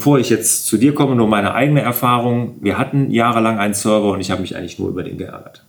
[0.00, 2.54] bevor ich jetzt zu dir komme, nur meine eigene Erfahrung.
[2.62, 5.62] Wir hatten jahrelang einen Server und ich habe mich eigentlich nur über den geärgert.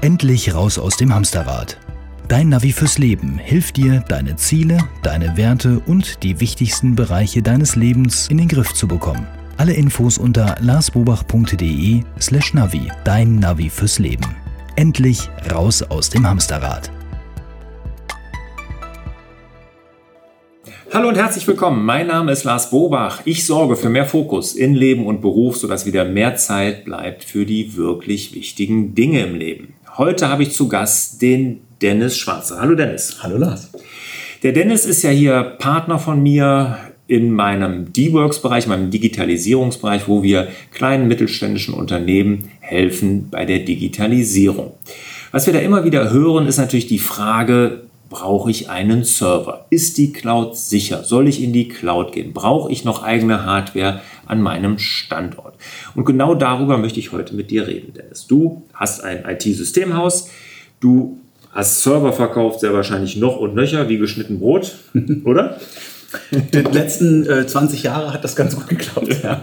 [0.00, 1.78] Endlich raus aus dem Hamsterrad.
[2.26, 7.76] Dein Navi fürs Leben hilft dir, deine Ziele, deine Werte und die wichtigsten Bereiche deines
[7.76, 9.28] Lebens in den Griff zu bekommen.
[9.56, 12.90] Alle Infos unter larsbobach.de slash Navi.
[13.04, 14.26] Dein Navi fürs Leben.
[14.74, 16.90] Endlich raus aus dem Hamsterrad.
[20.94, 21.86] Hallo und herzlich willkommen.
[21.86, 23.22] Mein Name ist Lars Bobach.
[23.24, 27.46] Ich sorge für mehr Fokus in Leben und Beruf, sodass wieder mehr Zeit bleibt für
[27.46, 29.72] die wirklich wichtigen Dinge im Leben.
[29.96, 32.60] Heute habe ich zu Gast den Dennis Schwarzer.
[32.60, 33.22] Hallo Dennis.
[33.22, 33.70] Hallo Lars.
[34.42, 40.48] Der Dennis ist ja hier Partner von mir in meinem D-Works-Bereich, meinem Digitalisierungsbereich, wo wir
[40.74, 44.74] kleinen mittelständischen Unternehmen helfen bei der Digitalisierung.
[45.30, 49.66] Was wir da immer wieder hören, ist natürlich die Frage, brauche ich einen Server?
[49.70, 51.02] Ist die Cloud sicher?
[51.02, 52.32] Soll ich in die Cloud gehen?
[52.32, 55.54] Brauche ich noch eigene Hardware an meinem Standort?
[55.96, 58.26] Und genau darüber möchte ich heute mit dir reden, Dennis.
[58.28, 60.30] Du hast ein IT-Systemhaus,
[60.78, 61.18] du
[61.50, 64.76] hast Server verkauft, sehr wahrscheinlich noch und nöcher wie geschnitten Brot,
[65.24, 65.58] oder?
[66.32, 69.22] Die letzten äh, 20 Jahre hat das ganz gut geklappt.
[69.22, 69.42] Ja.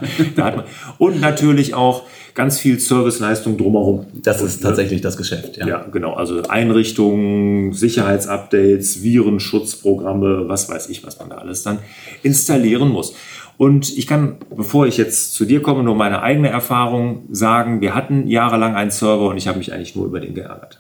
[0.99, 2.03] und natürlich auch
[2.39, 4.05] ganz viel Serviceleistung drumherum.
[4.13, 5.67] Das ist tatsächlich das Geschäft, ja.
[5.67, 6.13] Ja, genau.
[6.13, 11.79] Also Einrichtungen, Sicherheitsupdates, Virenschutzprogramme, was weiß ich, was man da alles dann
[12.23, 13.13] installieren muss.
[13.57, 17.81] Und ich kann, bevor ich jetzt zu dir komme, nur meine eigene Erfahrung sagen.
[17.81, 20.79] Wir hatten jahrelang einen Server und ich habe mich eigentlich nur über den geärgert.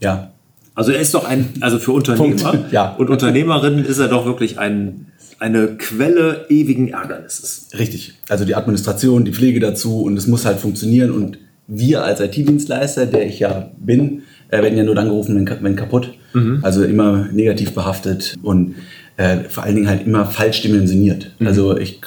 [0.00, 0.32] Ja.
[0.74, 2.94] Also er ist doch ein, also für Unternehmer ja.
[2.98, 5.06] und Unternehmerinnen ist er doch wirklich ein
[5.40, 7.68] eine Quelle ewigen Ärgernisses.
[7.76, 8.14] Richtig.
[8.28, 13.06] Also die Administration, die Pflege dazu und es muss halt funktionieren und wir als IT-Dienstleister,
[13.06, 16.12] der ich ja bin, äh, werden ja nur dann gerufen, wenn, kaputt.
[16.34, 16.58] Mhm.
[16.62, 18.74] Also immer negativ behaftet und
[19.16, 21.32] äh, vor allen Dingen halt immer falsch dimensioniert.
[21.38, 21.46] Mhm.
[21.46, 22.00] Also ich,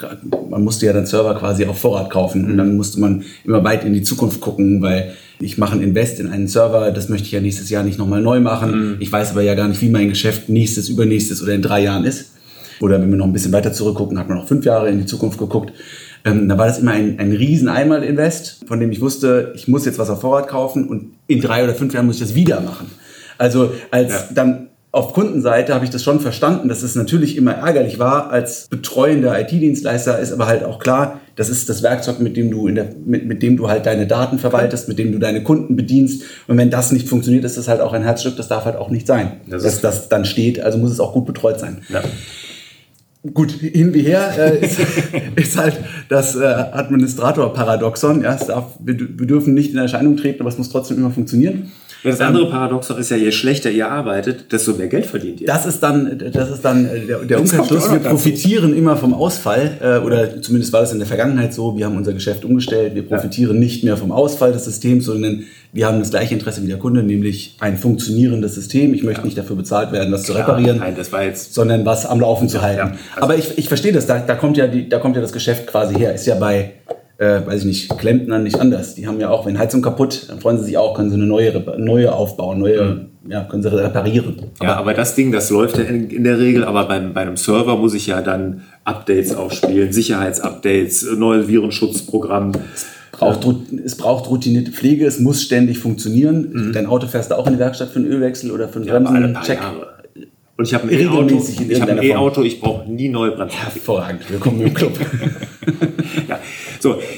[0.48, 2.50] man musste ja dann Server quasi auf Vorrat kaufen mhm.
[2.52, 6.20] und dann musste man immer weit in die Zukunft gucken, weil ich mache ein Invest
[6.20, 8.70] in einen Server, das möchte ich ja nächstes Jahr nicht nochmal neu machen.
[8.70, 8.96] Mhm.
[9.00, 12.04] Ich weiß aber ja gar nicht, wie mein Geschäft nächstes, übernächstes oder in drei Jahren
[12.04, 12.33] ist.
[12.80, 15.06] Oder wenn wir noch ein bisschen weiter zurückgucken, hat man noch fünf Jahre in die
[15.06, 15.72] Zukunft geguckt.
[16.24, 19.84] Ähm, da war das immer ein, ein riesen Einmal-Invest, von dem ich wusste, ich muss
[19.84, 22.60] jetzt was auf Vorrat kaufen und in drei oder fünf Jahren muss ich das wieder
[22.60, 22.90] machen.
[23.36, 24.28] Also als ja.
[24.34, 28.68] dann auf Kundenseite habe ich das schon verstanden, dass es natürlich immer ärgerlich war als
[28.68, 32.76] betreuender IT-Dienstleister, ist aber halt auch klar, das ist das Werkzeug, mit dem du in
[32.76, 36.22] der, mit, mit dem du halt deine Daten verwaltest, mit dem du deine Kunden bedienst.
[36.46, 38.88] Und wenn das nicht funktioniert, ist das halt auch ein Herzstück, das darf halt auch
[38.88, 39.40] nicht sein.
[39.48, 41.78] Das dass das dann steht, also muss es auch gut betreut sein.
[41.88, 42.02] Ja.
[43.32, 44.78] Gut, hin wie her äh, ist,
[45.36, 45.80] ist, halt
[46.10, 48.22] das äh, Administrator-Paradoxon.
[48.22, 48.36] Ja,
[48.80, 51.72] wir, wir dürfen nicht in Erscheinung treten, aber es muss trotzdem immer funktionieren.
[52.04, 55.46] Das andere Paradoxon ist ja, je schlechter ihr arbeitet, desto mehr Geld verdient ihr.
[55.46, 57.90] Das ist dann, das ist dann äh, der, der Umkehrschluss.
[57.90, 58.78] Wir profitieren dazu.
[58.78, 61.78] immer vom Ausfall, äh, oder zumindest war das in der Vergangenheit so.
[61.78, 62.94] Wir haben unser Geschäft umgestellt.
[62.94, 63.60] Wir profitieren ja.
[63.60, 67.02] nicht mehr vom Ausfall des Systems, sondern wir haben das gleiche Interesse wie der Kunde,
[67.02, 68.92] nämlich ein funktionierendes System.
[68.92, 69.24] Ich möchte ja.
[69.24, 71.10] nicht dafür bezahlt werden, das zu reparieren, nein, das
[71.52, 72.78] sondern was am Laufen zu halten.
[72.78, 74.06] Ja, also Aber ich, ich verstehe das.
[74.06, 76.14] Da, da kommt ja die, da kommt ja das Geschäft quasi her.
[76.14, 76.74] Ist ja bei
[77.18, 78.94] äh, weiß ich nicht, Klempner nicht anders.
[78.94, 81.26] Die haben ja auch, wenn Heizung kaputt, dann freuen sie sich auch, können sie eine
[81.26, 83.30] neue, neue aufbauen, neue, mhm.
[83.30, 84.36] ja, können sie reparieren.
[84.58, 87.22] Aber, ja, aber das Ding, das läuft ja in, in der Regel, aber beim, bei
[87.22, 92.52] einem Server muss ich ja dann Updates aufspielen, Sicherheitsupdates, neue Virenschutzprogramm.
[92.72, 93.46] Es braucht,
[93.84, 96.50] es braucht routinierte Pflege, es muss ständig funktionieren.
[96.52, 96.72] Mhm.
[96.72, 98.98] Dein Auto fährst du auch in die Werkstatt für einen Ölwechsel oder für einen ja,
[98.98, 99.60] Bremsencheck.
[100.56, 103.58] Und ich habe ein E-Auto, ich, hab ein E-Auto, ich brauche nie neue Bremsen.
[103.58, 104.92] Hervorragend, willkommen im Club.
[106.28, 106.38] ja.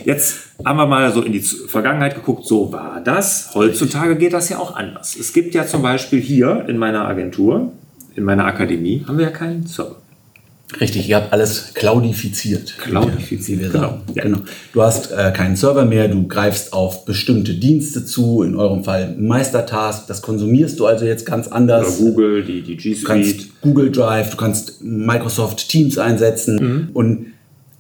[0.07, 3.51] Jetzt haben wir mal so in die Vergangenheit geguckt, so war das.
[3.55, 5.17] Heutzutage geht das ja auch anders.
[5.19, 7.73] Es gibt ja zum Beispiel hier in meiner Agentur,
[8.15, 9.97] in meiner Akademie, haben wir ja keinen Server.
[10.81, 12.79] Richtig, ihr habt alles cloudifiziert.
[12.79, 13.99] Cloudifiziert, genau.
[14.15, 14.23] Ja.
[14.23, 14.39] genau.
[14.73, 19.17] Du hast äh, keinen Server mehr, du greifst auf bestimmte Dienste zu, in eurem Fall
[19.19, 22.01] Meistertask, das konsumierst du also jetzt ganz anders.
[22.01, 23.03] Oder Google, die, die G Suite.
[23.03, 26.89] Du kannst Google Drive, du kannst Microsoft Teams einsetzen mhm.
[26.95, 27.27] und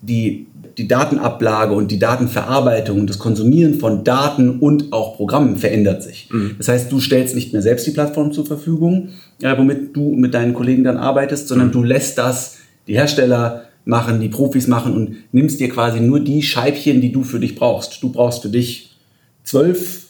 [0.02, 0.46] die,
[0.78, 6.28] die Datenablage und die Datenverarbeitung und das Konsumieren von Daten und auch Programmen verändert sich.
[6.30, 6.56] Mhm.
[6.58, 9.08] Das heißt, du stellst nicht mehr selbst die Plattform zur Verfügung,
[9.40, 11.72] äh, womit du mit deinen Kollegen dann arbeitest, sondern mhm.
[11.72, 16.42] du lässt das die Hersteller machen, die Profis machen und nimmst dir quasi nur die
[16.42, 18.02] Scheibchen, die du für dich brauchst.
[18.02, 18.96] Du brauchst für dich
[19.44, 20.05] zwölf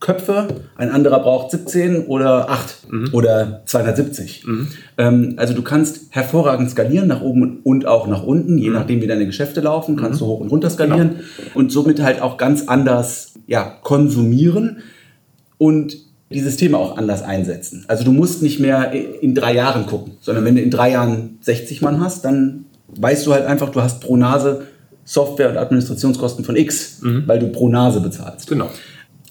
[0.00, 3.08] Köpfe, ein anderer braucht 17 oder 8 mhm.
[3.12, 4.46] oder 270.
[4.46, 4.68] Mhm.
[4.96, 8.74] Ähm, also du kannst hervorragend skalieren nach oben und auch nach unten, je mhm.
[8.74, 10.24] nachdem wie deine Geschäfte laufen, kannst mhm.
[10.24, 11.50] du hoch und runter skalieren genau.
[11.54, 14.78] und somit halt auch ganz anders ja, konsumieren.
[15.58, 15.98] Und
[16.32, 17.84] die Systeme auch anders einsetzen.
[17.88, 21.38] Also du musst nicht mehr in drei Jahren gucken, sondern wenn du in drei Jahren
[21.40, 24.62] 60 Mann hast, dann weißt du halt einfach, du hast pro Nase
[25.04, 27.24] Software- und Administrationskosten von X, mhm.
[27.26, 28.48] weil du pro Nase bezahlst.
[28.48, 28.70] Genau.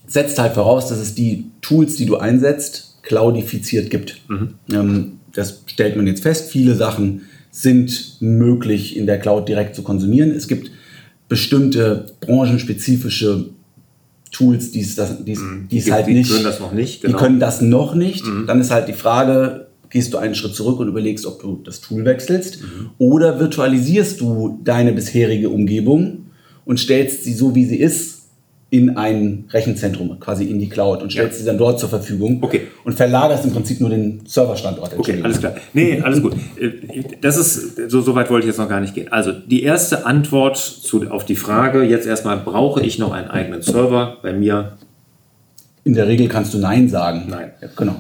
[0.09, 4.21] Setzt halt voraus, dass es die Tools, die du einsetzt, cloudifiziert gibt.
[4.27, 4.55] Mhm.
[4.71, 6.49] Ähm, das stellt man jetzt fest.
[6.49, 7.21] Viele Sachen
[7.51, 10.31] sind möglich in der Cloud direkt zu konsumieren.
[10.31, 10.71] Es gibt
[11.27, 13.51] bestimmte branchenspezifische
[14.31, 15.67] Tools, die es, mhm.
[15.91, 16.29] halt die nicht.
[16.29, 17.01] Die können das noch nicht.
[17.01, 17.17] Genau.
[17.17, 18.25] Die können das noch nicht.
[18.25, 18.47] Mhm.
[18.47, 21.81] Dann ist halt die Frage, gehst du einen Schritt zurück und überlegst, ob du das
[21.81, 22.89] Tool wechselst mhm.
[22.99, 26.25] oder virtualisierst du deine bisherige Umgebung
[26.65, 28.18] und stellst sie so, wie sie ist,
[28.71, 31.39] in ein Rechenzentrum, quasi in die Cloud und stellst ja.
[31.39, 32.67] sie dann dort zur Verfügung okay.
[32.83, 34.97] und verlagerst im Prinzip nur den Serverstandort.
[34.97, 35.55] Okay, alles klar.
[35.73, 36.35] Nee, alles gut.
[36.59, 36.69] Äh,
[37.19, 39.11] das ist, so, so weit wollte ich jetzt noch gar nicht gehen.
[39.11, 43.63] Also die erste Antwort zu, auf die Frage, jetzt erstmal, brauche ich noch einen eigenen
[43.63, 44.17] Server?
[44.21, 44.77] Bei mir?
[45.83, 47.25] In der Regel kannst du Nein sagen.
[47.27, 47.51] Nein.
[47.61, 47.95] Ja, genau.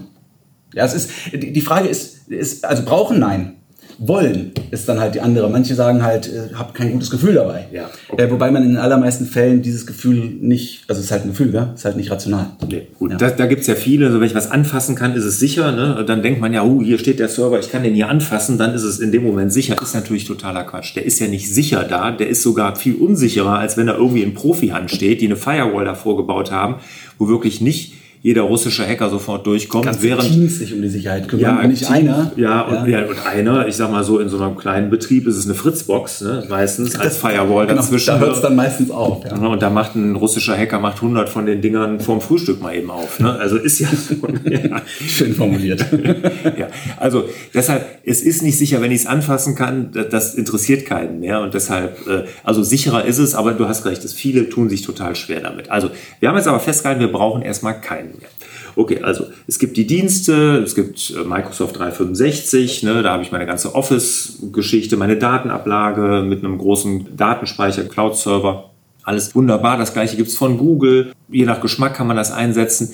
[0.75, 3.55] Ja, es ist, die Frage ist, ist, also brauchen Nein.
[4.01, 5.49] Wollen ist dann halt die andere.
[5.49, 7.67] Manche sagen halt, äh, habe kein gutes Gefühl dabei.
[7.71, 8.23] Ja, okay.
[8.23, 11.29] äh, wobei man in den allermeisten Fällen dieses Gefühl nicht, also es ist halt ein
[11.29, 11.73] Gefühl, ja?
[11.75, 12.47] ist halt nicht rational.
[12.69, 13.11] Nee, gut.
[13.11, 13.17] Ja.
[13.17, 15.71] Da, da gibt es ja viele, also wenn ich was anfassen kann, ist es sicher.
[15.73, 16.05] Ne?
[16.07, 18.73] dann denkt man ja, oh, hier steht der Server, ich kann den hier anfassen, dann
[18.73, 19.75] ist es in dem Moment sicher.
[19.81, 20.95] Ist natürlich totaler Quatsch.
[20.95, 24.23] Der ist ja nicht sicher da, der ist sogar viel unsicherer, als wenn da irgendwie
[24.23, 26.75] in Profi-Hand steht, die eine Firewall davor gebaut haben,
[27.17, 29.85] wo wirklich nicht jeder russische Hacker sofort durchkommt.
[29.85, 32.31] Ganze während Teams sich um die Sicherheit kümmern, ja, nicht einer.
[32.35, 33.05] Ja, und, ja.
[33.05, 36.21] und einer, ich sag mal so, in so einem kleinen Betrieb ist es eine Fritzbox,
[36.21, 38.07] ne, meistens als Firewall genau, dazwischen.
[38.07, 39.23] Da hört es dann meistens auf.
[39.23, 39.37] Ja.
[39.37, 42.91] Und da macht ein russischer Hacker macht 100 von den Dingern vorm Frühstück mal eben
[42.91, 43.21] auf.
[43.21, 43.31] Ne?
[43.31, 43.87] Also ist ja,
[44.49, 44.81] ja.
[45.07, 45.85] schön formuliert.
[46.57, 46.67] ja,
[46.97, 47.23] also
[47.53, 51.53] deshalb, es ist nicht sicher, wenn ich es anfassen kann, das interessiert keinen mehr und
[51.53, 55.15] deshalb, äh, also sicherer ist es, aber du hast recht, dass viele tun sich total
[55.15, 55.71] schwer damit.
[55.71, 55.89] Also
[56.19, 58.33] wir haben jetzt aber festgehalten, wir brauchen erstmal keinen kennen.
[58.75, 63.31] Okay, also es gibt die Dienste, es gibt äh, Microsoft 365, ne, da habe ich
[63.31, 68.69] meine ganze Office-Geschichte, meine Datenablage mit einem großen Datenspeicher, Cloud-Server.
[69.03, 69.77] Alles wunderbar.
[69.77, 71.13] Das gleiche gibt es von Google.
[71.29, 72.93] Je nach Geschmack kann man das einsetzen.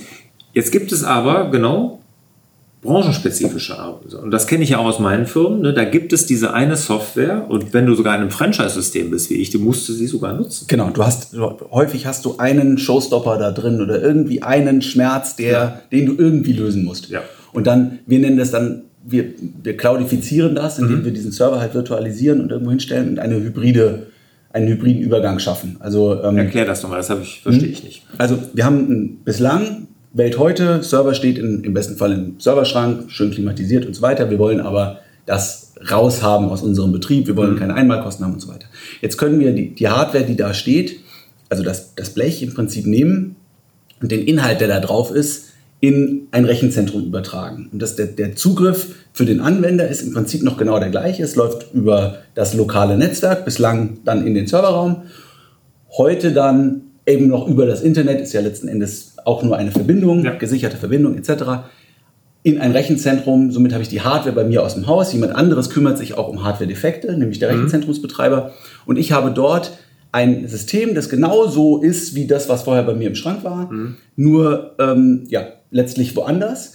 [0.53, 1.99] Jetzt gibt es aber, genau,
[2.85, 4.13] branchenspezifische Arbeit.
[4.13, 5.61] Und das kenne ich ja auch aus meinen Firmen.
[5.61, 5.73] Ne?
[5.73, 9.35] Da gibt es diese eine Software und wenn du sogar in einem Franchise-System bist wie
[9.35, 10.65] ich, du musst sie sogar nutzen.
[10.67, 11.35] Genau, du hast
[11.71, 15.81] häufig hast du einen Showstopper da drin oder irgendwie einen Schmerz, der, ja.
[15.91, 17.09] den du irgendwie lösen musst.
[17.09, 17.21] Ja.
[17.51, 19.25] Und dann, wir nennen das dann, wir,
[19.61, 21.05] wir cloudifizieren das, indem mhm.
[21.05, 24.07] wir diesen Server halt virtualisieren und irgendwo hinstellen und eine hybride
[24.55, 25.75] einen hybriden Übergang schaffen.
[25.81, 28.03] Also ähm, erklär das nochmal, das ich, verstehe ich nicht.
[28.17, 29.84] Also wir haben bislang
[30.15, 34.29] Welt heute, Server steht in, im besten Fall im Serverschrank, schön klimatisiert und so weiter.
[34.29, 37.27] Wir wollen aber das raushaben aus unserem Betrieb.
[37.27, 37.59] Wir wollen mhm.
[37.59, 38.67] keine Einmalkosten haben und so weiter.
[39.01, 41.01] Jetzt können wir die, die Hardware, die da steht,
[41.49, 43.35] also das, das Blech im Prinzip nehmen
[44.01, 45.49] und den Inhalt, der da drauf ist,
[45.81, 47.67] in ein Rechenzentrum übertragen.
[47.73, 51.23] Und das, der, der Zugriff für den Anwender ist im Prinzip noch genau der gleiche.
[51.23, 55.03] Es läuft über das lokale Netzwerk, bislang dann in den Serverraum.
[55.97, 60.23] Heute dann eben noch über das Internet, ist ja letzten Endes auch nur eine Verbindung,
[60.23, 60.33] ja.
[60.35, 61.67] gesicherte Verbindung etc.
[62.43, 63.51] in ein Rechenzentrum.
[63.51, 65.11] Somit habe ich die Hardware bei mir aus dem Haus.
[65.11, 67.55] Jemand anderes kümmert sich auch um Hardware-Defekte, nämlich der mhm.
[67.55, 68.53] Rechenzentrumsbetreiber.
[68.85, 69.71] Und ich habe dort
[70.11, 73.97] ein System, das genauso ist wie das, was vorher bei mir im Schrank war, mhm.
[74.15, 76.74] nur ähm, ja, letztlich woanders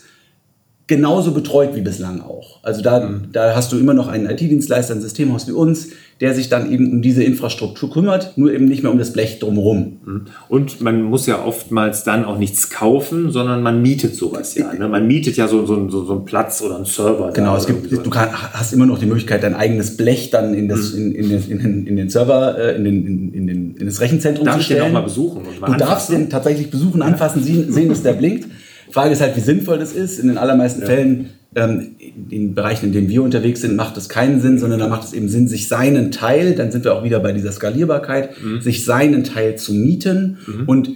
[0.91, 2.59] genauso betreut wie bislang auch.
[2.65, 3.29] Also da, mhm.
[3.33, 5.91] da hast du immer noch einen IT-Dienstleister, ein Systemhaus wie uns,
[6.21, 9.38] der sich dann eben um diese Infrastruktur kümmert, nur eben nicht mehr um das Blech
[9.38, 10.00] drumherum.
[10.05, 10.23] Mhm.
[10.49, 14.75] Und man muss ja oftmals dann auch nichts kaufen, sondern man mietet sowas ja.
[14.75, 14.88] Ne?
[14.88, 17.31] Man mietet ja so, so, so, so einen Platz oder einen Server.
[17.33, 20.69] Genau, es gibt, du kann, hast immer noch die Möglichkeit, dein eigenes Blech dann in,
[20.69, 21.14] das, mhm.
[21.14, 23.87] in, in, den, in, den, in den Server, äh, in, den, in, in, den, in
[23.87, 24.81] das Rechenzentrum Darf zu stellen.
[24.81, 25.43] Darf ich den auch mal besuchen?
[25.61, 25.79] Mal du anfassen?
[25.79, 28.49] darfst den tatsächlich besuchen, anfassen, sehen, sehen dass der blinkt.
[28.90, 30.18] Frage ist halt, wie sinnvoll das ist.
[30.18, 30.87] In den allermeisten ja.
[30.87, 31.97] Fällen ähm,
[32.30, 35.12] in Bereichen, in denen wir unterwegs sind, macht es keinen Sinn, sondern da macht es
[35.12, 38.61] eben Sinn, sich seinen Teil, dann sind wir auch wieder bei dieser Skalierbarkeit, mhm.
[38.61, 40.64] sich seinen Teil zu mieten mhm.
[40.66, 40.90] und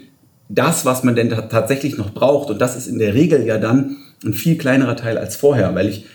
[0.48, 3.96] das, was man denn tatsächlich noch braucht, und das ist in der Regel ja dann
[4.24, 6.06] ein viel kleinerer Teil als vorher, weil ich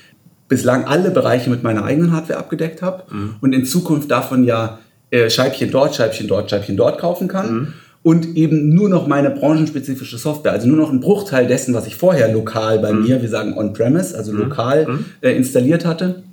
[0.48, 3.36] bislang alle Bereiche mit meiner eigenen Hardware abgedeckt habe mhm.
[3.42, 4.80] und in Zukunft davon ja
[5.12, 7.74] äh, Scheibchen dort, Scheibchen dort, Scheibchen dort kaufen kann.
[8.02, 11.96] Und eben nur noch meine branchenspezifische Software, also nur noch ein Bruchteil dessen, was ich
[11.96, 13.04] vorher lokal bei mhm.
[13.04, 14.40] mir, wir sagen on-premise, also mhm.
[14.40, 15.06] lokal mhm.
[15.22, 16.24] äh, installiert hatte,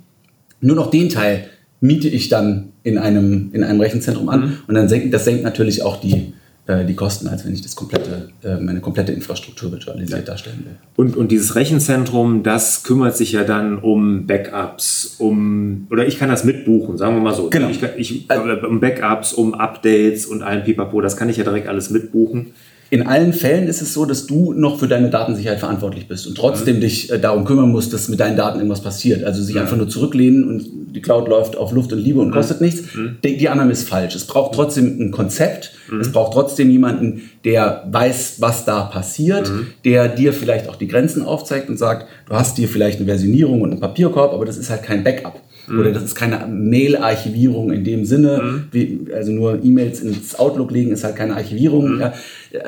[0.61, 1.45] nur noch den Teil
[1.81, 4.57] miete ich dann in einem, in einem Rechenzentrum an mhm.
[4.67, 6.33] und dann senkt, das senkt natürlich auch die,
[6.67, 10.25] die Kosten, als wenn ich das komplette, äh, meine komplette Infrastruktur virtualisiert ja.
[10.25, 10.75] darstellen will.
[10.97, 16.29] Und, und dieses Rechenzentrum, das kümmert sich ja dann um Backups, um, oder ich kann
[16.29, 17.49] das mitbuchen, sagen wir mal so.
[17.49, 17.69] Genau.
[17.69, 21.67] Ich, ich, äh, um Backups, um Updates und allen Pipapo, das kann ich ja direkt
[21.67, 22.47] alles mitbuchen.
[22.89, 26.35] In allen Fällen ist es so, dass du noch für deine Datensicherheit verantwortlich bist und
[26.37, 26.81] trotzdem mhm.
[26.81, 29.23] dich äh, darum kümmern musst, dass mit deinen Daten irgendwas passiert.
[29.23, 29.61] Also sich mhm.
[29.61, 32.33] einfach nur zurücklehnen und die Cloud läuft auf Luft und Liebe und mhm.
[32.33, 32.95] kostet nichts.
[32.95, 33.17] Mhm.
[33.23, 34.15] Die, die Annahme ist falsch.
[34.15, 35.73] Es braucht trotzdem ein Konzept.
[35.91, 35.99] Mhm.
[35.99, 39.67] Es braucht trotzdem jemanden, der weiß, was da passiert, mhm.
[39.83, 43.61] der dir vielleicht auch die Grenzen aufzeigt und sagt, du hast dir vielleicht eine Versionierung
[43.61, 45.41] und einen Papierkorb, aber das ist halt kein Backup.
[45.67, 45.79] Mhm.
[45.79, 48.63] Oder das ist keine Mail-Archivierung in dem Sinne, mhm.
[48.71, 51.95] wie, also nur E-Mails ins Outlook legen ist halt keine Archivierung.
[51.95, 52.01] Mhm.
[52.01, 52.13] Ja.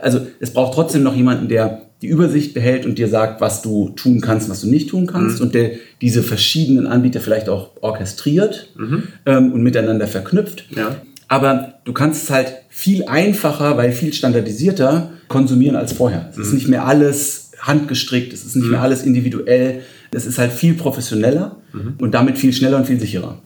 [0.02, 3.90] Also es braucht trotzdem noch jemanden, der die Übersicht behält und dir sagt, was du
[3.90, 5.48] tun kannst, was du nicht tun kannst mhm.
[5.48, 9.04] und der diese verschiedenen Anbieter vielleicht auch orchestriert mhm.
[9.26, 10.66] ähm, und miteinander verknüpft.
[10.76, 10.96] Ja.
[11.28, 16.30] Aber du kannst es halt viel einfacher, weil viel standardisierter konsumieren als vorher.
[16.32, 16.56] Es ist mhm.
[16.56, 21.58] nicht mehr alles handgestrickt, es ist nicht mehr alles individuell es ist halt viel professioneller
[21.74, 21.96] mhm.
[22.00, 23.38] und damit viel schneller und viel sicherer.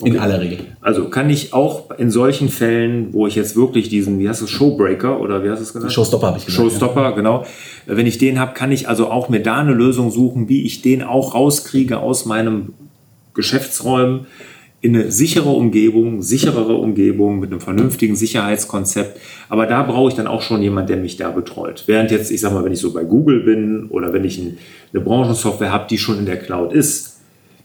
[0.00, 0.10] Okay.
[0.10, 0.58] In aller Regel.
[0.80, 4.50] Also kann ich auch in solchen Fällen, wo ich jetzt wirklich diesen, wie heißt es,
[4.50, 5.92] Showbreaker oder wie hast du es genannt?
[5.92, 6.60] Showstopper habe ich gesagt.
[6.60, 7.10] Showstopper, ja.
[7.12, 7.46] genau.
[7.86, 10.82] Wenn ich den habe, kann ich also auch mir da eine Lösung suchen, wie ich
[10.82, 12.72] den auch rauskriege aus meinem
[13.34, 14.26] Geschäftsräumen
[14.82, 19.20] in eine sichere Umgebung, sicherere Umgebung mit einem vernünftigen Sicherheitskonzept.
[19.48, 21.84] Aber da brauche ich dann auch schon jemand, der mich da betreut.
[21.86, 25.04] Während jetzt, ich sag mal, wenn ich so bei Google bin oder wenn ich eine
[25.04, 27.11] Branchensoftware habe, die schon in der Cloud ist,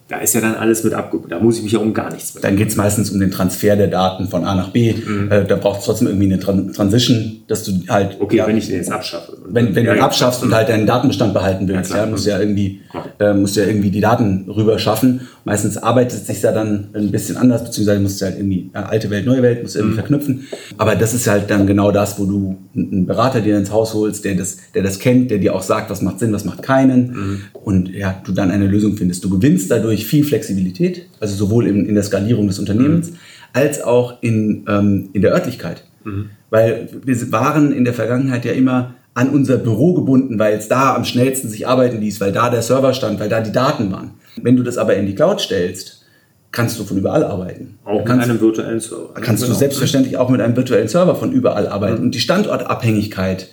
[0.08, 1.30] da ist ja dann alles mit abgehoben.
[1.30, 2.42] Da muss ich mich ja um gar nichts mehr.
[2.42, 4.94] Dann geht es meistens um den Transfer der Daten von A nach B.
[4.94, 5.30] Mhm.
[5.30, 8.16] Äh, da braucht es trotzdem irgendwie eine Tran Transition, dass du halt.
[8.20, 9.38] Okay, ja, wenn ich den jetzt abschaffe.
[9.46, 12.30] Wenn, wenn ja, du ihn abschaffst und halt deinen Datenbestand behalten willst, ja, musst du
[12.30, 12.82] ja irgendwie,
[13.20, 15.28] äh, musst ja irgendwie die Daten rüber schaffen.
[15.44, 18.78] Meistens arbeitet es sich ja dann ein bisschen anders, beziehungsweise musst du halt irgendwie äh,
[18.80, 20.00] alte Welt, neue Welt, musst du irgendwie mhm.
[20.00, 20.48] verknüpfen.
[20.78, 24.24] Aber das ist halt dann genau das, wo du einen Berater dir ins Haus holst,
[24.24, 27.08] der das, der das kennt, der dir auch sagt, was macht Sinn, was macht keinen.
[27.08, 27.42] Mhm.
[27.54, 29.24] Und ja, du dann eine Lösung findest.
[29.24, 33.18] Du gewinnst dadurch viel Flexibilität Flexibilität, also sowohl in, in der Skalierung des Unternehmens, mhm.
[33.54, 35.84] als auch in, ähm, in der Örtlichkeit.
[36.04, 36.30] Mhm.
[36.50, 40.96] Weil wir waren in der Vergangenheit ja immer an unser Büro gebunden, weil es da
[40.96, 44.12] am schnellsten sich arbeiten ließ, weil da der Server stand, weil da die Daten waren.
[44.42, 46.06] Wenn du das aber in die Cloud stellst,
[46.52, 47.80] kannst du von überall arbeiten.
[47.84, 49.14] Auch kannst, mit einem virtuellen Server.
[49.16, 49.54] Kannst genau.
[49.54, 51.98] du selbstverständlich auch mit einem virtuellen Server von überall arbeiten.
[51.98, 52.04] Mhm.
[52.06, 53.50] Und die Standortabhängigkeit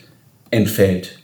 [0.51, 1.19] entfällt.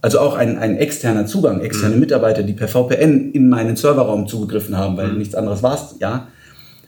[0.00, 2.00] Also auch ein, ein externer Zugang, externe mhm.
[2.00, 5.18] Mitarbeiter, die per VPN in meinen Serverraum zugegriffen haben, weil mhm.
[5.18, 6.28] nichts anderes war es, ja.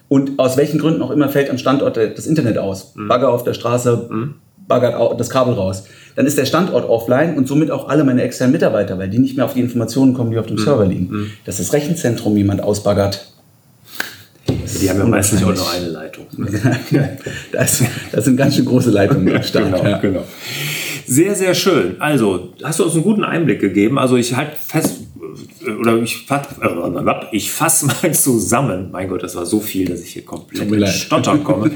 [0.08, 2.94] Und aus welchen Gründen auch immer fällt am Standort das Internet aus.
[2.94, 3.08] Mhm.
[3.08, 4.34] Bagger auf der Straße, mhm.
[4.66, 5.84] baggert das Kabel raus.
[6.16, 9.36] Dann ist der Standort offline und somit auch alle meine externen Mitarbeiter, weil die nicht
[9.36, 10.60] mehr auf die Informationen kommen, die auf dem mhm.
[10.60, 11.08] Server liegen.
[11.10, 11.30] Mhm.
[11.44, 13.32] Dass das Rechenzentrum jemand ausbaggert,
[14.48, 16.26] die haben ja meistens auch nur eine Leitung.
[17.52, 19.64] das, das, sind ganz schön große Leitungen am Start.
[19.64, 19.98] genau, ja.
[19.98, 20.24] genau.
[21.10, 22.00] Sehr, sehr schön.
[22.00, 23.98] Also, hast du uns einen guten Einblick gegeben.
[23.98, 25.00] Also, ich halte fest,
[25.66, 28.90] äh, oder ich, äh, ich fasse mal zusammen.
[28.92, 31.72] Mein Gott, das war so viel, dass ich hier komplett in Stottern komme.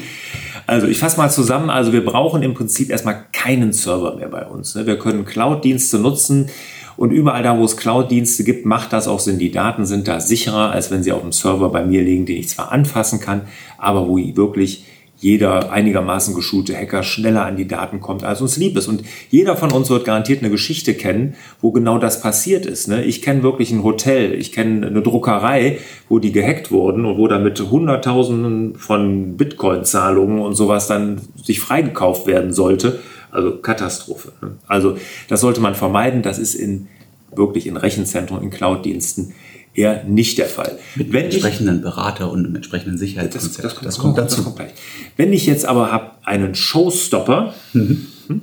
[0.69, 1.69] Also, ich fasse mal zusammen.
[1.69, 4.77] Also, wir brauchen im Prinzip erstmal keinen Server mehr bei uns.
[4.77, 4.87] Ne?
[4.87, 6.49] Wir können Cloud-Dienste nutzen.
[6.97, 9.41] Und überall da, wo es Cloud-Dienste gibt, macht das auch Sinn.
[9.41, 12.37] Die Daten sind da sicherer, als wenn sie auf dem Server bei mir liegen, den
[12.37, 13.41] ich zwar anfassen kann,
[13.79, 14.85] aber wo ich wirklich
[15.25, 18.89] jeder einigermaßen geschulte Hacker schneller an die Daten kommt, als uns lieb ist.
[18.89, 22.89] Und jeder von uns wird garantiert eine Geschichte kennen, wo genau das passiert ist.
[22.89, 23.03] Ne?
[23.05, 25.79] Ich kenne wirklich ein Hotel, ich kenne eine Druckerei,
[26.11, 32.27] wo die gehackt wurden und wo damit Hunderttausenden von Bitcoin-Zahlungen und sowas dann sich freigekauft
[32.27, 33.01] werden sollte.
[33.31, 34.33] Also Katastrophe.
[34.43, 34.51] Ne?
[34.67, 36.21] Also das sollte man vermeiden.
[36.21, 36.89] Das ist in
[37.35, 39.33] wirklich in Rechenzentren, in Cloud-Diensten
[39.75, 40.79] eher nicht der Fall.
[40.95, 43.65] Mit Wenn entsprechenden ich, Berater und einem entsprechenden Sicherheitskonzept.
[43.65, 44.37] Das, das, kommt, das kommt dazu.
[44.37, 44.71] Das kommt gleich.
[45.17, 48.07] Wenn ich jetzt aber habe einen Showstopper, mhm.
[48.29, 48.41] Hm,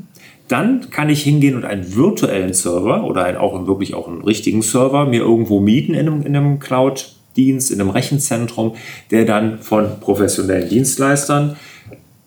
[0.47, 4.61] dann kann ich hingehen und einen virtuellen Server oder einen, auch wirklich auch einen richtigen
[4.61, 8.75] Server mir irgendwo mieten in einem, in einem Cloud-Dienst, in einem Rechenzentrum,
[9.11, 11.55] der dann von professionellen Dienstleistern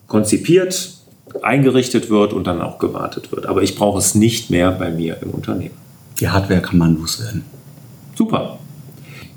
[0.06, 0.94] konzipiert,
[1.42, 3.46] eingerichtet wird und dann auch gewartet wird.
[3.46, 5.74] Aber ich brauche es nicht mehr bei mir im Unternehmen.
[6.20, 7.44] Die Hardware kann man loswerden.
[8.14, 8.53] Super.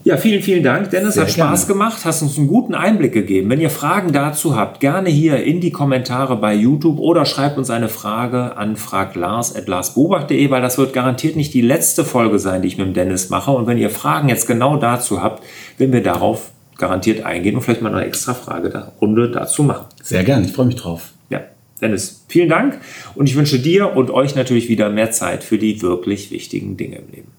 [0.08, 0.90] Ja, vielen, vielen Dank.
[0.92, 1.80] Dennis, Sehr hat Spaß gerne.
[1.80, 3.50] gemacht, hast uns einen guten Einblick gegeben.
[3.50, 7.70] Wenn ihr Fragen dazu habt, gerne hier in die Kommentare bei YouTube oder schreibt uns
[7.70, 12.78] eine Frage an fraglars.larsbobach.de, weil das wird garantiert nicht die letzte Folge sein, die ich
[12.78, 13.52] mit dem Dennis mache.
[13.52, 15.44] Und wenn ihr Fragen jetzt genau dazu habt,
[15.78, 19.88] werden wir darauf garantiert eingehen und vielleicht mal eine extra Frage Runde dazu machen.
[20.02, 21.12] Sehr gerne, ich freue mich drauf.
[21.30, 21.42] Ja,
[21.82, 22.80] Dennis, vielen Dank
[23.16, 26.96] und ich wünsche dir und euch natürlich wieder mehr Zeit für die wirklich wichtigen Dinge
[26.96, 27.32] im Leben.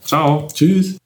[0.00, 0.48] Ciao.
[0.52, 0.96] Tschüss.